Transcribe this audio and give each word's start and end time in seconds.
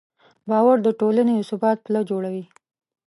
باور 0.49 0.77
د 0.83 0.87
ټولنې 0.99 1.33
د 1.37 1.41
ثبات 1.49 1.77
پله 1.85 2.01
جوړوي. 2.09 2.43